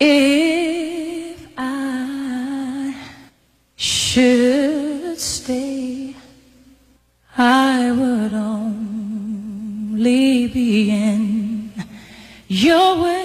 [0.00, 2.94] If I
[3.76, 6.14] should stay,
[7.36, 9.96] I would only
[10.46, 11.72] be in
[12.46, 13.18] your way.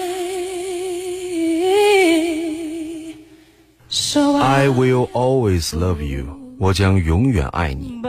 [3.88, 8.02] So I will always love you，我将永远爱你。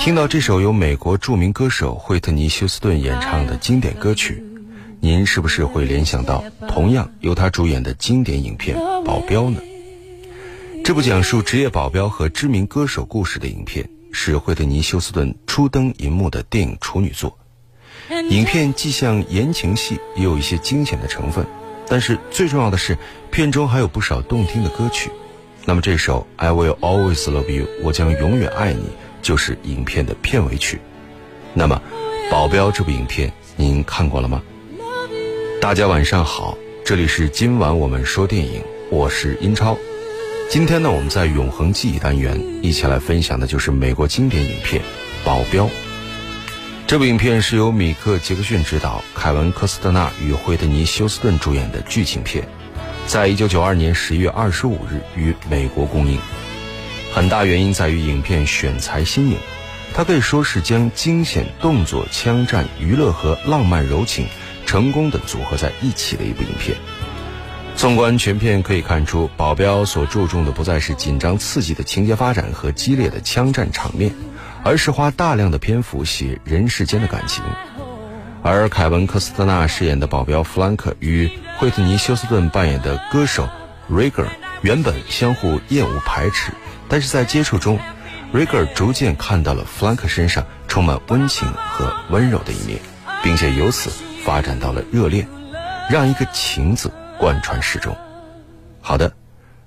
[0.00, 4.42] 听到这首由美国著名歌手惠特尼·休斯顿演唱的经典歌曲，
[5.02, 9.58] 您是不是会联想到同样由他主演的经典影片《保镖》呢？
[10.84, 17.38] 这部讲述职业保镖和知名歌手故事的影片，是惠特尼·休斯顿初登银幕的电影处女作。
[18.28, 21.46] 影片既像言情戏，也有一些惊险的成分，
[21.88, 22.98] 但是最重要的是，
[23.30, 25.10] 片中还有不少动听的歌曲。
[25.64, 28.84] 那么这首《I Will Always Love You》，我将永远爱你，
[29.22, 30.78] 就是影片的片尾曲。
[31.54, 31.80] 那么，
[32.30, 34.42] 《保镖》这部影片您看过了吗？
[35.60, 39.76] 大家晚上好，这里是今晚我们说电影，我是英超。
[40.48, 44.80] 今天呢，我们在永恒记忆单元一起来分享的就是美国经典影片
[45.22, 45.66] 《保镖》。
[46.86, 52.48] 这部影片是由米克·杰克逊执导，凯文·科斯特纳与惠特尼·休斯顿主演的剧情片，
[53.06, 56.18] 在一九九二年十一月二十五日于美国公映。
[57.12, 59.36] 很大原因在于影片选材新颖，
[59.92, 64.26] 它可以说是将惊险、动作、枪战、娱乐和浪漫柔情
[64.70, 66.78] 成功的组合在一起的一部影片。
[67.74, 74.14] 纵观全片可以看出，保镖所注重的不再是紧张刺激的情节发展和激烈的枪战场面，
[74.62, 77.42] 而是花大量的篇幅写人世间的感情。
[78.44, 83.48] 而凯文·科斯特纳饰演的保镖弗兰克与惠特尼·休斯顿扮演的歌手
[83.88, 84.28] 瑞格尔
[84.62, 86.52] 原本相互厌恶排斥，
[86.88, 87.76] 但是在接触中，
[88.30, 92.78] 瑞格尔逐渐看到了弗兰克身上充满温情和温柔的一面，
[93.20, 93.90] 并且由此
[94.24, 95.26] 发展到了热恋，
[95.90, 97.96] 让一个“情”字贯穿始终。
[98.80, 99.12] 好的，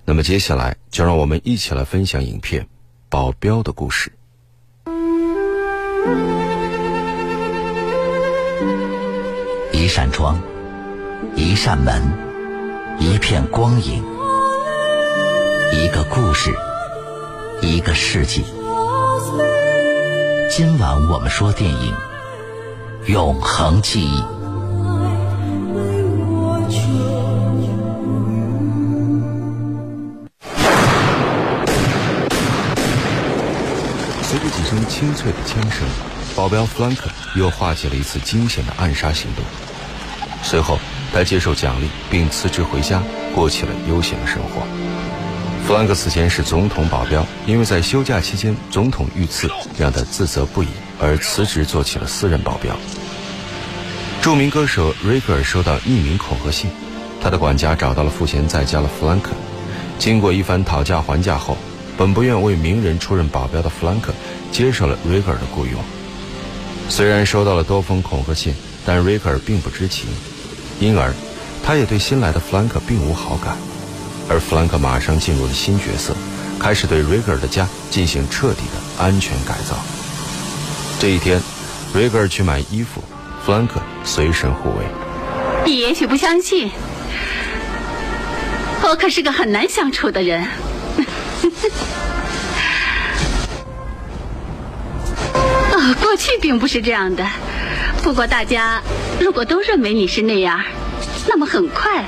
[0.05, 2.63] 那么接下来就让我们一起来分享影片
[3.09, 4.11] 《保镖》的故事。
[9.71, 10.39] 一扇窗，
[11.35, 12.01] 一扇门，
[12.99, 14.03] 一片光影，
[15.73, 16.55] 一个故事，
[17.61, 18.43] 一个世纪。
[20.49, 21.93] 今晚我们说电影
[23.11, 24.21] 《永恒记忆》。
[34.33, 35.87] 随着几声清脆的枪声，
[36.35, 39.45] 保镖弗兰克又化解了一次惊险的暗杀行动。
[40.41, 40.79] 随后，
[41.13, 42.99] 他接受奖励，并辞职回家，
[43.35, 44.63] 过起了悠闲的生活。
[45.67, 50.67] 弗兰克此前是总统保镖，因为在休假期间总统遇刺，让他自责不已，
[50.99, 52.75] 而辞职做起了私人保镖。
[54.19, 56.71] 著名歌手瑞格尔收到匿名恐吓信，
[57.21, 59.29] 他的管家找到了赋闲在家的弗兰克。
[59.99, 61.55] 经过一番讨价还价后，
[61.95, 64.11] 本不愿为名人出任保镖的弗兰克
[64.53, 65.73] 接受了瑞格尔的雇佣。
[66.87, 68.53] 虽然收到了多封恐吓信，
[68.85, 70.07] 但瑞格尔并不知情，
[70.79, 71.11] 因而
[71.65, 73.57] 他也对新来的弗兰克并无好感。
[74.29, 76.15] 而弗兰克马上进入了新角色，
[76.59, 79.75] 开始对瑞格尔的家进行彻底的安全改造。
[80.99, 81.41] 这一天，
[81.93, 83.03] 瑞格尔去买衣服，
[83.43, 84.85] 弗兰克随身护卫。
[85.65, 86.69] 你也许不相信，
[88.83, 90.45] 我可是个很难相处的人。
[95.83, 97.27] 哦，过去并不是这样的。
[98.03, 98.81] 不过大家
[99.19, 100.63] 如果都认为你是那样，
[101.27, 102.05] 那么很快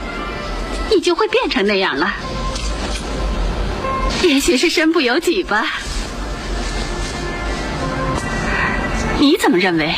[0.90, 2.14] 你就会变成那样了。
[4.24, 5.66] 也许是身不由己吧。
[9.19, 9.94] 你怎么认为？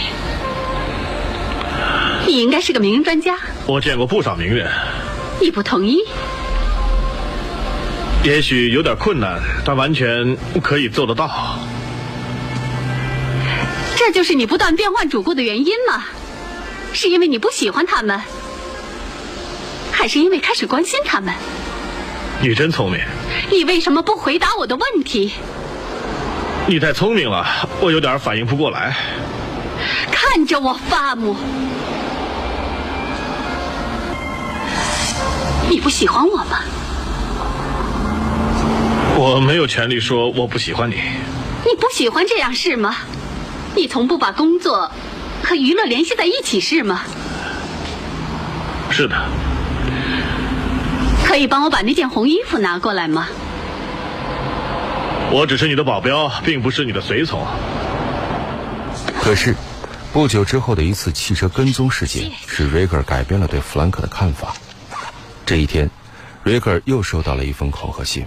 [2.26, 3.38] 你应该是个名人专家。
[3.68, 4.72] 我见过不少名人，
[5.40, 6.00] 你不同意？
[8.24, 11.60] 也许有点困难，但完全可以做得到。
[13.98, 16.06] 这就是你不断变换主顾的原因吗？
[16.94, 18.22] 是因为你不喜欢他们，
[19.92, 21.34] 还是因为开始关心他们？
[22.40, 23.02] 你真聪明，
[23.50, 25.34] 你为什么不回答我的问题？
[26.68, 27.44] 你太聪明了，
[27.82, 28.96] 我有点反应不过来。
[30.12, 31.36] 看着我发怒！
[35.70, 36.60] 你不喜欢我吗？
[39.18, 40.96] 我没有权利说我不喜欢你。
[41.66, 42.96] 你不喜欢这样是吗？
[43.78, 44.90] 你从不把工作
[45.44, 47.02] 和娱乐联系在一起是吗？
[48.90, 49.16] 是的，
[51.24, 53.28] 可以帮我把那件红衣服拿过来吗？
[55.30, 57.46] 我只是你的保镖，并不是你的随从。
[59.22, 59.54] 可是，
[60.12, 64.56] 不久之后的一次汽车跟踪事件，使瑞克改变了对弗兰克的看法。
[65.46, 65.88] 这一天，
[66.44, 68.26] 瑞克又收到了一封恐吓信。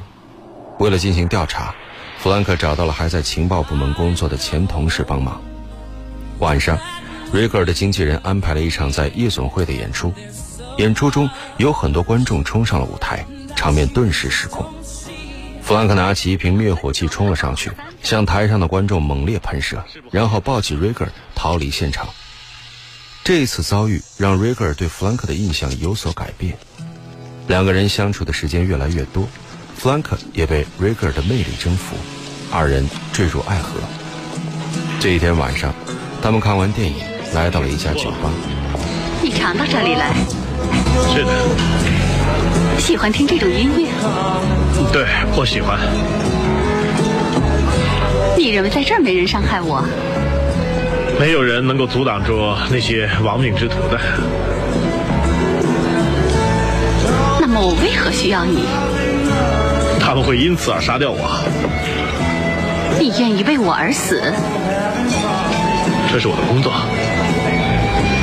[0.79, 1.75] 为了进行调查，
[2.23, 5.41] 弗兰克找到了还在情报部门工作的前同事帮忙。
[6.39, 6.79] 晚上，
[7.33, 10.13] 瑞克尔的经纪人安排了一场在夜总会的演出。
[10.77, 13.25] 演出中有很多观众冲上了舞台，
[13.57, 14.71] 场面顿时失控。
[15.63, 17.71] 弗兰克拿起一瓶灭火器冲了上去，
[18.03, 22.07] 向台上的观众猛烈喷射，然后抱起瑞格尔逃离现场。
[23.25, 26.59] 这次遭遇让瑞格尔对弗兰克的印象有所改变。
[27.47, 29.27] 两个人相处的时间越来越多，
[29.81, 31.97] 弗兰克也被瑞格尔的魅力征服，
[32.53, 33.81] 二人坠入爱河。
[35.01, 35.73] 这一天晚上，
[36.21, 36.97] 他们看完电影，
[37.33, 38.31] 来到了一家酒吧。
[39.23, 40.13] 你常到这里来？
[41.15, 41.31] 是的，
[42.79, 43.89] 喜欢听这种音乐？
[44.93, 45.79] 对，我喜欢。
[48.37, 49.83] 你认为在这儿没人伤害我？
[51.19, 53.99] 没有人能够阻挡住那些亡命之徒的。
[57.41, 58.59] 那么我为何需要你？
[60.11, 61.31] 他们会因此而杀掉我。
[62.99, 64.21] 你愿意为我而死？
[66.11, 66.73] 这是我的工作。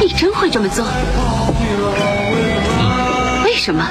[0.01, 0.86] 你真会这么做？
[3.45, 3.88] 为什么？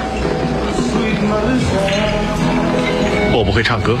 [3.33, 3.97] 我不会唱歌。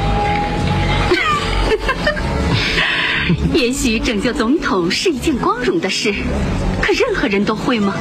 [3.51, 6.13] 也许拯救总统是一件光荣的事，
[6.83, 7.95] 可任何人都会吗？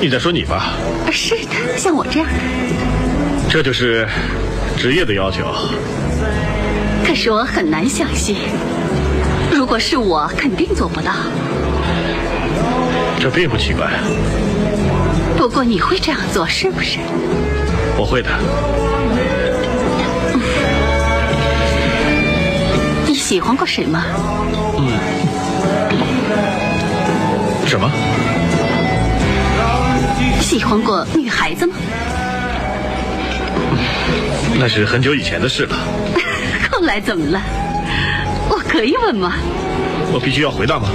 [0.00, 0.74] 你在说你吧？
[1.10, 2.34] 是的，像我这样的。
[3.50, 4.06] 这就是
[4.76, 5.44] 职业的要求。
[7.04, 8.36] 可是我很难相信，
[9.52, 11.12] 如果是我，肯定做不到。
[13.18, 13.88] 这并不奇怪。
[15.36, 16.98] 不过你会这样做，是不是？
[17.96, 18.30] 我会的。
[23.06, 24.04] 你喜欢过谁吗？
[24.78, 24.92] 嗯。
[27.66, 27.90] 什么？
[30.40, 31.74] 喜欢过女孩子吗？
[34.58, 35.76] 那是很久以前的事了。
[36.72, 37.40] 后来怎么了？
[38.48, 39.34] 我可以问吗？
[40.12, 40.88] 我必须要回答吗？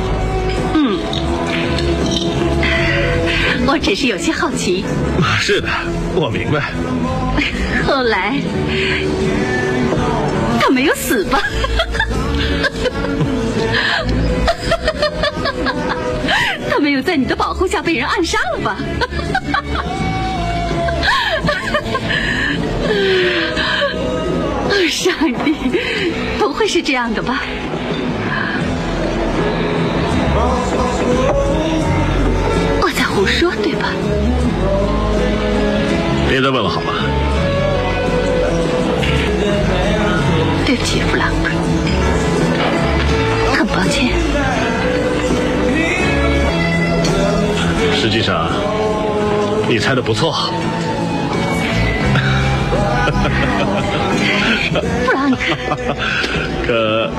[0.74, 0.98] 嗯。
[3.68, 4.84] 我只是有些好奇。
[5.40, 5.68] 是的，
[6.16, 6.72] 我明白。
[7.88, 8.36] 后来
[10.60, 11.40] 他没有死吧？
[16.70, 18.78] 他没有在你的保护下被人暗杀了吧？
[24.90, 25.14] 上
[25.44, 25.54] 帝，
[26.38, 27.44] 不会是这样的吧？
[32.82, 33.90] 我在胡说，对吧？
[36.30, 36.94] 别再问了，好吗？
[40.66, 41.52] 对不起，弗兰克，
[43.54, 44.14] 很抱歉。
[47.94, 48.50] 实际上，
[49.68, 50.34] 你猜的不错。
[54.70, 55.56] 不让你看，
[56.66, 57.10] 可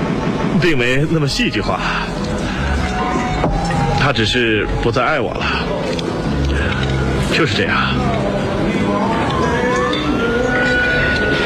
[0.61, 1.81] 并没那么戏剧化。
[4.01, 5.45] 他只是不再爱我了，
[7.33, 7.79] 就是这样。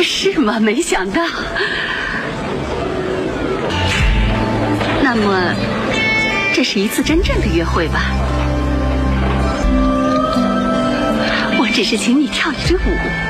[0.03, 0.59] 是吗？
[0.61, 1.23] 没想到。
[5.03, 5.55] 那么，
[6.55, 8.01] 这是一次真正的约会吧？
[11.59, 13.26] 我只是请你跳一支舞。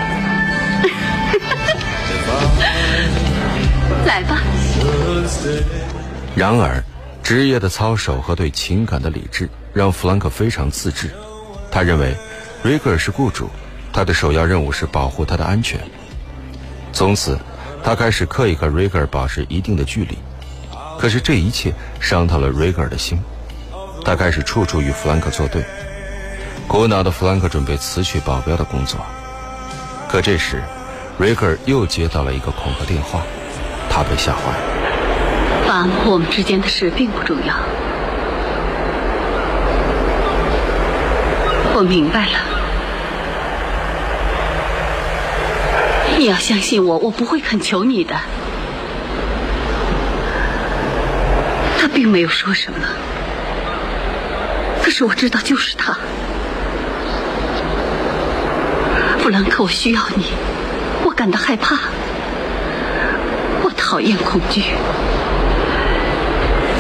[4.07, 4.41] 来吧。
[6.35, 6.83] 然而，
[7.23, 11.11] 职业的操守和对情感的理智让弗兰克非常自制。
[11.71, 12.17] 他认为，
[12.63, 13.51] 瑞格尔是雇主，
[13.93, 15.81] 他的首要任务是保护他的安全。
[16.93, 17.39] 从此，
[17.83, 20.17] 他开始刻意和瑞格尔保持一定的距离。
[20.99, 23.19] 可是这一切伤透了瑞格尔的心，
[24.05, 25.65] 他开始处处与弗兰克作对。
[26.69, 28.99] 苦恼的弗兰克准备辞去保镖的工作，
[30.09, 30.63] 可这时，
[31.19, 33.23] 瑞格尔又接到了一个恐吓电话，
[33.97, 34.59] 他被吓坏了。
[35.67, 37.55] 爸，我们之间的事并不重要。
[41.75, 42.33] 我明白了。
[46.19, 48.15] 你要相信我，我不会恳求你的。
[51.81, 52.79] 他并没有说什么，
[54.85, 55.97] 可是我知道就是他。
[59.21, 60.27] 弗兰克，我需要你，
[61.03, 61.77] 我感到害怕，
[63.87, 64.63] 讨厌恐惧，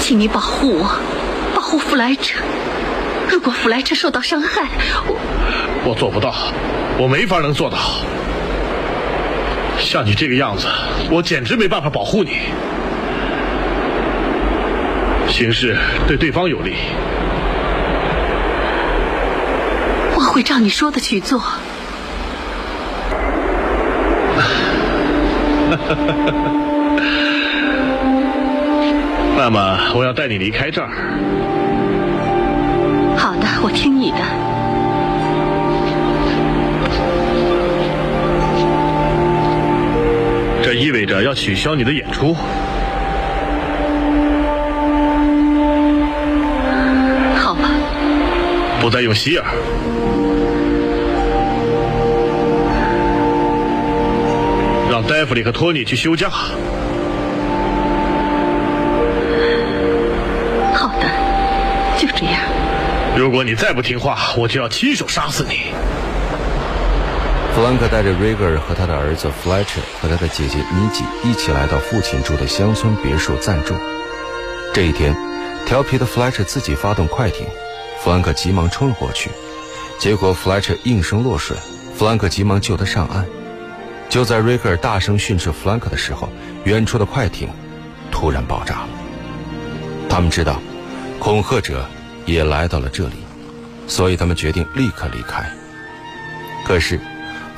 [0.01, 0.91] 请你保护我，
[1.55, 2.41] 保护弗莱彻。
[3.31, 4.63] 如果弗莱彻受到伤害，
[5.07, 5.17] 我
[5.85, 6.35] 我做不到，
[6.99, 7.79] 我没法能做到。
[9.79, 10.67] 像你这个样子，
[11.09, 12.41] 我简直没办法保护你。
[15.29, 16.75] 形势对对方有利，
[20.17, 21.41] 我会照你说的去做。
[29.49, 30.88] 那么，我要带你离开这儿。
[33.17, 34.17] 好的，我听你的。
[40.65, 42.35] 这意味着要取消你的演出。
[47.38, 47.71] 好吧，
[48.81, 49.45] 不再用希尔。
[54.91, 56.29] 让戴弗里和托尼去休假。
[63.18, 65.73] 如果你再不听话，我就要亲手杀死你。
[67.54, 73.75] 弗兰克带着瑞格尔和他的儿子弗莱彻和他的姐姐妮吉一起来到父亲住的乡村别墅暂住。
[74.75, 75.16] 这一天，
[75.64, 77.46] 调皮的弗莱彻自己发动快艇，
[78.02, 79.30] 弗兰克急忙冲了过去，
[79.99, 81.56] 结果弗莱彻应声落水，
[81.96, 83.25] 弗兰克急忙救他上岸。
[84.11, 86.28] 就在瑞格尔大声训斥弗兰克的时候，
[86.64, 87.49] 远处的快艇
[88.12, 88.88] 突然爆炸了。
[90.11, 90.61] 他们知道，
[91.18, 91.88] 恐吓者
[92.26, 93.14] 也来到了这里，
[93.88, 95.50] 所以他们决定立刻离开。
[96.66, 97.00] 可是，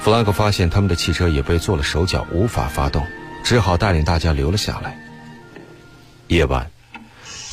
[0.01, 3.05] 弗兰克发现他们的汽车也被做了手脚，无法发动，
[3.43, 4.97] 只好带领大家留了下来。
[6.29, 6.71] 夜晚，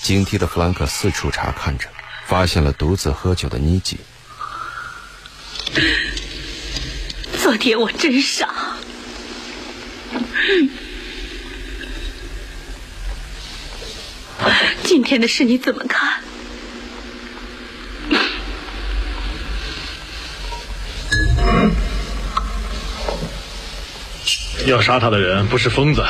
[0.02, 1.88] 警惕的弗兰克四处查看着，
[2.28, 3.98] 发现了独自喝酒的妮吉。
[7.42, 8.54] 昨天我真傻。
[14.84, 16.22] 今天的事你怎么看？
[24.66, 26.04] 要杀他的人不是疯子，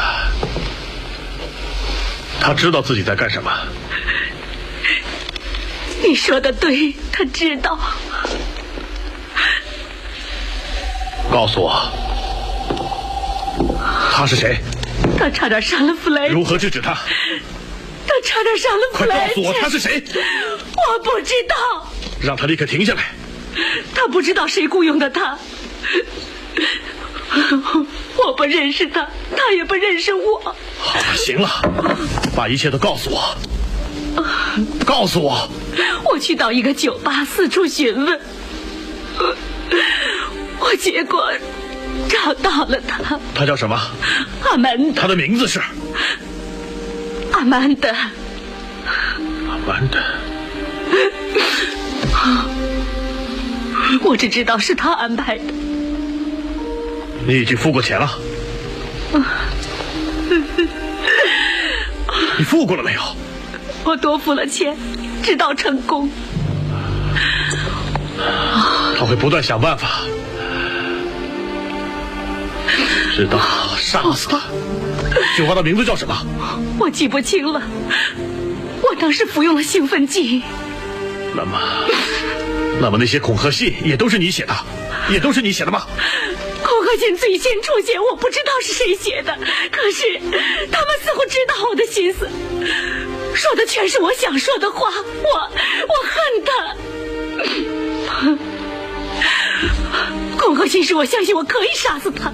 [2.39, 3.51] 他知道自己在干什么。
[6.01, 7.77] 你说的对，他知道。
[11.29, 11.91] 告诉我，
[14.13, 14.57] 他是谁？
[15.17, 16.27] 他差点杀了弗莱。
[16.27, 16.93] 如何制止他？
[18.07, 19.17] 他差点杀了弗莱。
[19.17, 20.01] 快告诉我他是谁？
[20.05, 21.91] 我不知道。
[22.21, 23.03] 让他立刻停下来。
[23.93, 25.37] 他不知道谁雇佣的他。
[28.17, 30.55] 我不认识他，他也不认识我。
[30.79, 31.49] 好了，行了，
[32.35, 33.35] 把一切都告诉我。
[34.85, 35.49] 告诉我。
[36.05, 38.19] 我去到一个酒吧四处询问，
[40.59, 41.31] 我结果
[42.07, 43.19] 找到了他。
[43.33, 43.77] 他叫什么？
[44.43, 45.01] 阿曼达。
[45.01, 45.61] 他的名字是
[47.33, 47.89] 阿曼达。
[47.89, 49.99] 阿曼达。
[54.03, 55.43] 我只知道是他安排的。
[57.27, 58.11] 你已经付过钱了。
[62.37, 63.01] 你付过了没有？
[63.83, 64.75] 我多付了钱，
[65.23, 66.09] 直到成功。
[68.97, 70.01] 他会不断想办法，
[73.15, 73.39] 直到
[73.77, 74.41] 杀死他。
[75.35, 76.15] 菊花的名字叫什么？
[76.79, 77.61] 我记不清了。
[78.81, 80.43] 我当时服用了兴奋剂。
[81.35, 81.59] 那么，
[82.81, 84.53] 那么那些恐吓信也都是你写的，
[85.09, 85.83] 也都是你写的吗？
[86.85, 89.35] 恐吓信最先出现，我不知道是谁写的，
[89.71, 90.19] 可是
[90.71, 92.29] 他们似乎知道我的心思，
[93.33, 94.91] 说的全是我想说的话。
[94.91, 95.49] 我
[95.87, 98.37] 我恨他。
[100.37, 102.31] 恐吓信是我相信我可以杀死他，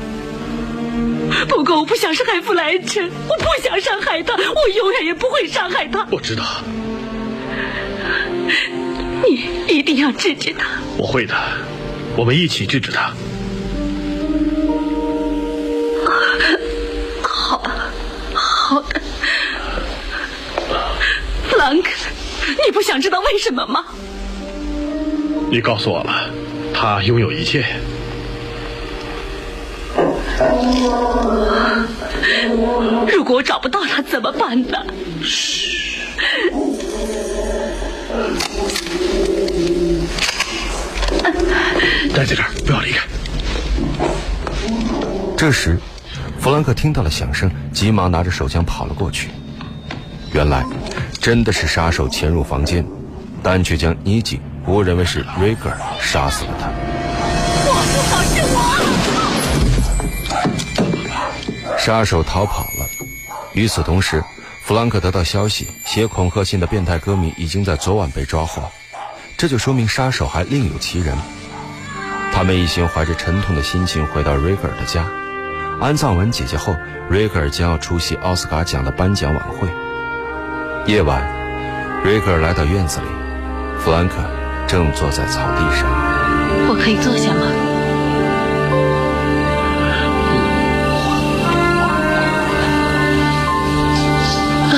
[1.48, 6.06] 不过我不想伤害弗莱彻，我不想伤害他，我永远也不会伤害他。
[6.12, 6.44] 我知道。
[9.24, 10.68] 你一定要制止他。
[10.98, 11.34] 我会的，
[12.18, 13.14] 我们一起制止他。
[17.52, 17.62] 好，
[18.34, 19.02] 好的，
[21.50, 21.90] 弗兰克，
[22.66, 23.84] 你不想知道为什么吗？
[25.52, 26.30] 你告诉我了，
[26.74, 27.66] 他拥有一切。
[33.12, 34.78] 如果我找不到他怎么办呢？
[35.22, 35.82] 嘘。
[42.16, 43.06] 待在这儿，不要离开。
[45.38, 45.78] 这时，
[46.42, 49.30] 弗兰克听到了响声，急忙拿着手枪跑了过去。
[50.34, 50.66] 原来，
[51.22, 52.84] 真的是杀手潜入房间，
[53.44, 56.68] 但却将尼吉误认为是瑞格尔杀死了他。
[57.68, 58.42] 我不好是
[61.62, 61.78] 我。
[61.78, 62.90] 杀手逃跑了。
[63.54, 64.24] 与此同时，
[64.64, 68.64] 弗兰克得到消息，写恐吓信的变态歌迷已经在昨晚被抓获，
[69.38, 71.16] 这就说明杀手还另有其人。
[72.34, 75.06] 他们一行怀着沉痛的心情回到瑞格尔的家，
[75.82, 76.78] 安葬完姐姐后，
[77.10, 79.68] 瑞克尔将要出席奥斯卡奖的颁奖晚会。
[80.86, 81.24] 夜晚，
[82.04, 83.08] 瑞克尔来到院子里，
[83.80, 84.18] 弗兰克
[84.68, 85.90] 正坐在草地上。
[86.70, 87.48] 我可以坐下吗？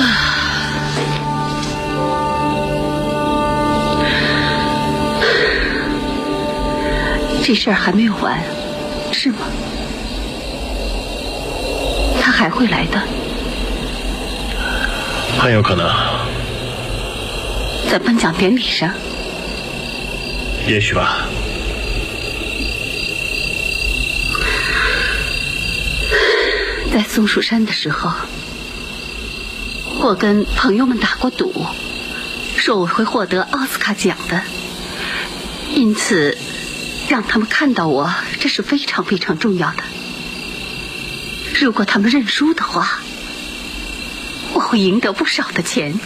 [7.44, 8.40] 这事儿还没有完，
[9.12, 9.36] 是吗？
[12.44, 13.00] 他还会来的，
[15.38, 15.88] 很有可能，
[17.90, 18.92] 在颁奖典礼上。
[20.66, 21.26] 也许吧。
[26.92, 28.12] 在松树山的时候，
[30.02, 31.50] 我跟朋友们打过赌，
[32.58, 34.42] 说我会获得奥斯卡奖的，
[35.74, 36.36] 因此
[37.08, 39.82] 让他们看到我，这是非常非常重要的。
[41.60, 42.98] 如果他们认输的话，
[44.52, 45.94] 我会赢得不少的钱。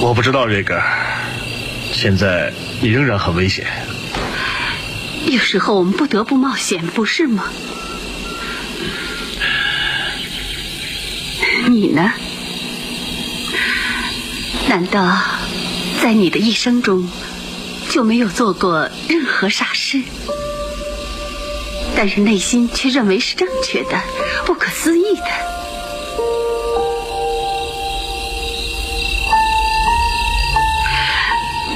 [0.00, 0.80] 我不知道，瑞格，
[1.92, 3.66] 现在你仍然很危险。
[5.26, 7.44] 有时候我们不得不冒险，不是吗？
[11.68, 12.12] 你呢？
[14.68, 15.16] 难道
[16.02, 17.08] 在你的一生中
[17.88, 20.02] 就没有做过任何傻事？
[21.96, 23.98] 但是内心却认为是正确的、
[24.44, 25.22] 不可思议的。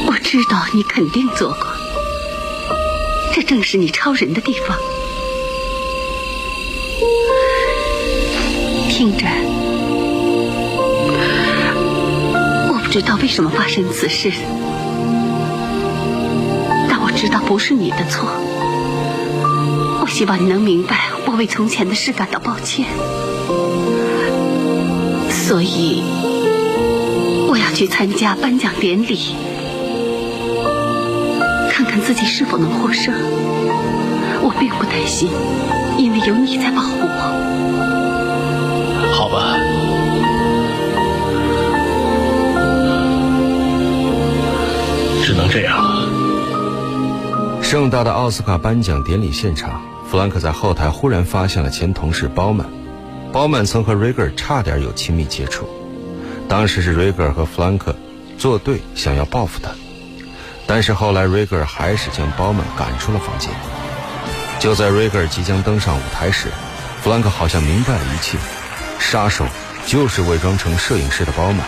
[0.07, 1.67] 我知道你肯定做过，
[3.33, 4.77] 这正是你超人的地方。
[8.91, 9.25] 听着，
[12.69, 14.31] 我不知道为什么发生此事，
[17.21, 18.31] 知道不是你的错。
[20.01, 22.87] 我希望你能明白，我为从前的事感到抱歉，
[25.29, 26.03] 所以
[27.47, 29.37] 我要去参加颁奖典礼，
[31.71, 33.13] 看看自己是否能获胜。
[34.43, 35.29] 我并不担心，
[35.99, 37.09] 因为有你在保护我。
[39.13, 39.59] 好吧，
[45.23, 45.90] 只能这样。
[47.71, 49.81] 盛大的奥斯卡颁奖典礼现场，
[50.11, 52.67] 弗兰克在后台忽然发现了前同事包曼。
[53.33, 55.69] 包曼曾和瑞格尔差点有亲密接触，
[56.49, 57.95] 当时是瑞格尔和弗兰克
[58.37, 59.71] 作对，想要报复他，
[60.67, 63.53] 但是后来瑞格尔还是将包曼赶出了房间。
[64.59, 66.49] 就在瑞格尔即将登上舞台时，
[67.01, 68.37] 弗兰克好像明白了一切，
[68.99, 69.47] 杀手
[69.87, 71.65] 就是伪装成摄影师的包曼。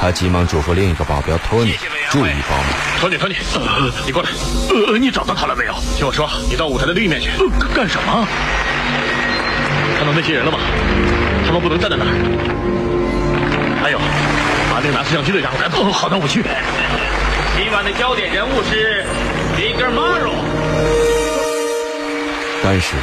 [0.00, 1.74] 他急忙嘱咐另一个保镖托尼
[2.10, 3.00] 注意包曼。
[3.00, 4.30] 托尼，托尼，呃，你过来。
[4.70, 5.74] 呃，你找到他了没有？
[5.96, 7.30] 听我说，你到舞台的另一面去。
[7.38, 8.26] 呃，干什么？
[9.98, 10.58] 看到那些人了吗？
[11.46, 12.10] 他们不能站在那儿。
[13.82, 13.98] 还有，
[14.70, 15.82] 把那个拿摄像机的家伙赶走。
[15.82, 16.42] 哦，好的，我去。
[17.56, 19.04] 今晚的焦点人物是
[19.56, 20.32] Bigger Maro。
[22.62, 22.94] 但是，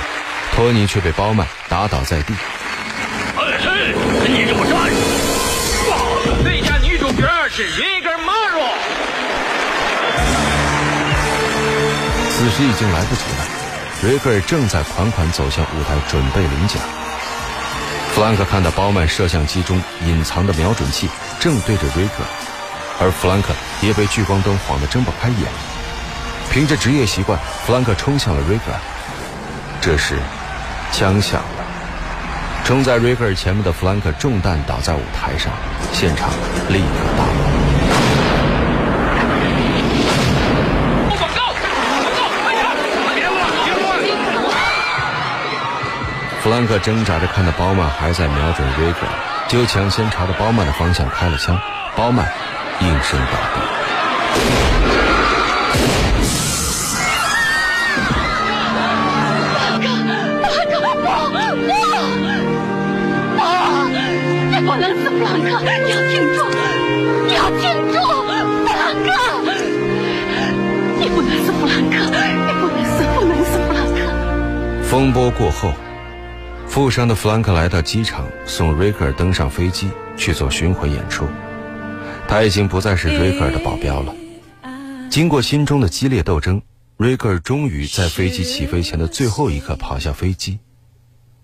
[0.55, 2.33] 托尼却被包曼打倒在地。
[3.37, 3.93] 哎嘿，
[4.27, 4.97] 你给我站住！
[6.43, 7.63] 那家女主角是
[12.45, 13.47] 此时已经来不及了，
[14.03, 16.77] 瑞克尔正在款款走向舞台，准备领奖。
[18.13, 22.29] 弗兰克看到包曼摄像机中隐藏的瞄准器正对着瑞克尔，
[23.01, 25.39] 而弗兰克也被聚光灯晃得睁不开眼。
[26.51, 28.79] 凭着职业习惯，弗兰克冲向了瑞克尔。
[29.81, 30.19] 这时，
[30.91, 31.65] 枪响了，
[32.63, 35.51] 冲在瑞克尔前面的弗兰克中弹倒在舞台上，
[35.91, 36.29] 现场
[36.69, 37.64] 立刻大乱。
[46.45, 48.99] 弗兰克挣扎着看到包曼还在瞄准瑞格，
[49.47, 51.59] 就抢先朝着包曼的方向开了枪，
[51.95, 52.31] 包曼
[52.81, 53.61] 应声倒地。
[64.61, 65.49] 不能死，弗兰克！
[65.63, 66.45] 你要挺住，
[67.25, 67.97] 你要挺住，
[68.65, 69.09] 弗兰克！
[70.99, 71.95] 你不能死，弗兰克！
[72.45, 73.97] 你不能死，不能死，弗兰克！
[74.83, 75.73] 风波过后，
[76.75, 81.25] 负伤的弗兰克来到机场，送瑞克尔登上飞机去做巡回演出。
[82.27, 84.13] 他已经不再是瑞克尔的保镖了。
[85.09, 86.61] 经过心中的激烈斗争，
[86.97, 90.59] 瑞克尔终于在飞机起飞前的最后一刻跑下飞机。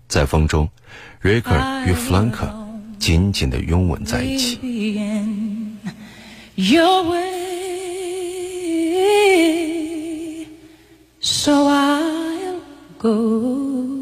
[0.06, 0.68] 在风中，
[1.18, 2.54] 瑞克尔与弗兰克
[2.98, 4.58] 紧紧地拥吻在一起。
[6.56, 7.22] Your way,
[11.22, 12.58] so I'll
[12.98, 14.01] go,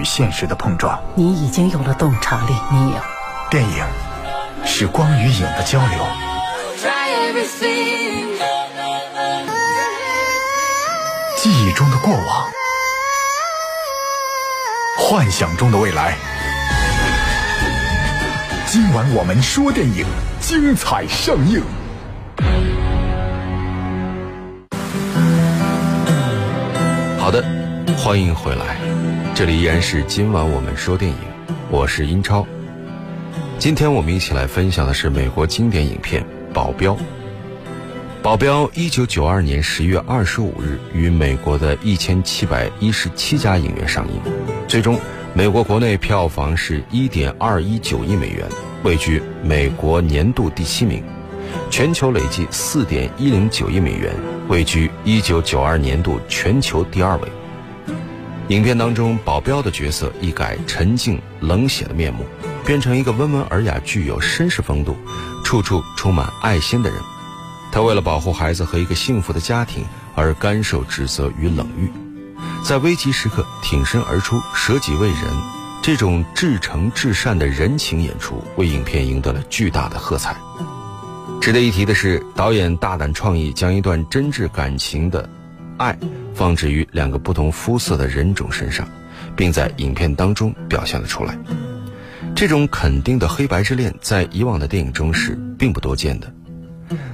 [0.00, 0.98] 与现实的碰撞。
[1.14, 2.96] 你已经有了洞察力，你有。
[3.50, 3.84] 电影
[4.64, 5.98] 是光与影的交流。
[11.36, 12.50] 记忆中的过往，
[14.98, 16.16] 幻想中的未来。
[18.66, 20.06] 今晚我们说电影，
[20.40, 21.62] 精彩上映。
[27.18, 27.44] 好的，
[27.96, 28.76] 欢迎回来，
[29.34, 31.16] 这里依然是今晚我们说电影，
[31.70, 32.46] 我是英超。
[33.58, 36.92] 今天我们一起来分享的是美国经典影片《保镖》。
[38.22, 44.20] 《保镖》一九九二年十月二十五日于美国的一千七百一十七家影院上映，
[44.68, 44.98] 最终
[45.32, 48.46] 美国国内票房是一点二一九亿美元，
[48.82, 51.00] 位居美国年度第七名；
[51.70, 54.12] 全球累计四点一零九亿美元，
[54.48, 57.28] 位居一九九二年度全球第二位。
[58.50, 62.24] 影片当中，保镖的角色一改沉静冷血的面目，
[62.66, 64.96] 变成一个温文尔雅、具有绅士风度、
[65.44, 66.98] 处处充满爱心的人。
[67.70, 69.84] 他为了保护孩子和一个幸福的家庭
[70.16, 71.88] 而甘受指责与冷遇，
[72.64, 75.18] 在危急时刻挺身而出，舍己为人。
[75.80, 80.36] 这种至诚至善的人情演出，为影片赢得了巨大的喝彩。
[81.40, 85.30] 值得一提的是，导演大胆创意，将一段真挚感情的
[85.80, 85.98] 爱
[86.34, 88.86] 放置于两个不同肤色的人种身上，
[89.34, 91.38] 并在影片当中表现了出来。
[92.36, 96.30] 这种肯定的黑白之恋，在以往的电影中是并不多见的。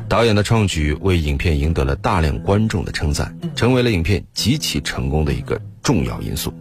[0.08, 6.52] 导演的创举为影片赢得了大量观众的称赞，成为了影片极其成功的一个重要因素。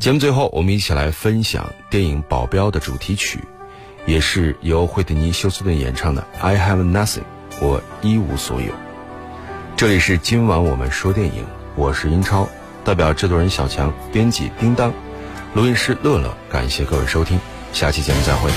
[0.00, 3.38] 节目最后，我们一起来分享电影《保镖》的主题曲，
[4.04, 7.20] 也是由惠特尼·休斯顿演唱的《I Have Nothing》，
[7.60, 8.89] 我一无所有。
[9.80, 11.42] 这里是今晚我们说电影，
[11.74, 12.46] 我是英超，
[12.84, 14.92] 代表制作人小强、编辑叮当、
[15.54, 17.40] 录音师乐乐，感谢各位收听，
[17.72, 18.50] 下期节目再会。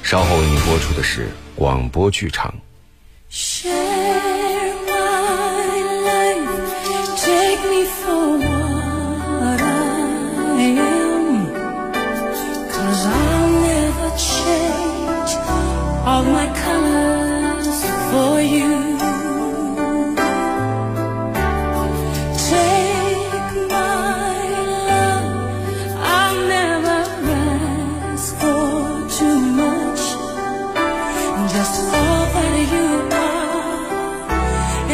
[0.00, 2.54] 稍后为您播出的是广播剧场。
[3.28, 3.68] 谁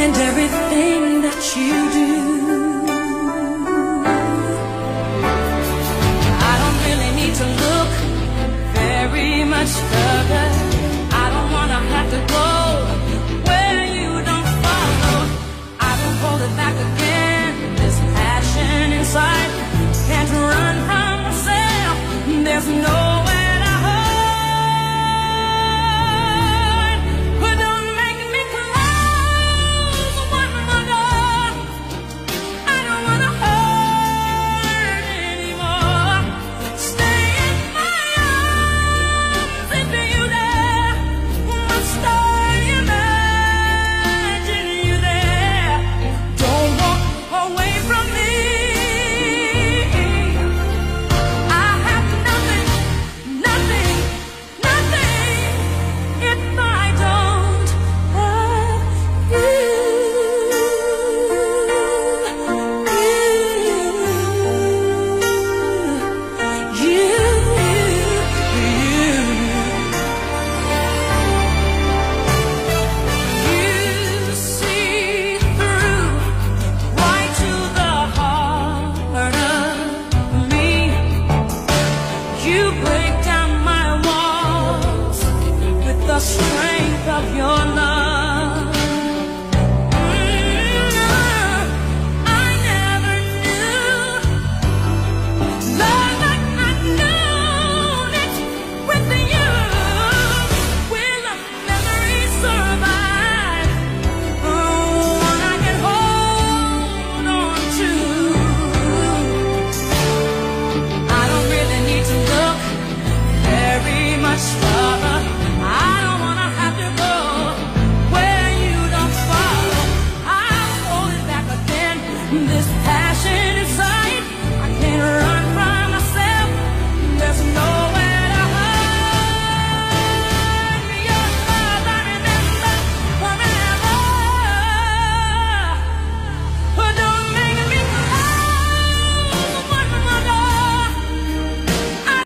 [0.07, 2.06] and everything that you do.